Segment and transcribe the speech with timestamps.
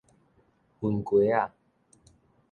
[0.79, 1.53] 薰橛仔